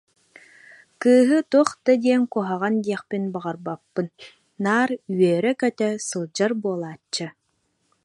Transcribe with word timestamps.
Кыыһы 1.01 1.39
туох 1.51 1.69
да 1.85 1.93
диэн 2.03 2.23
куһаҕан 2.33 2.75
диэхпин 2.85 3.23
баҕарбаппын, 3.33 4.07
наар 4.63 4.89
үөрэ-көтө 5.13 5.89
сылдьар 6.07 6.51
буолааччы 6.61 7.25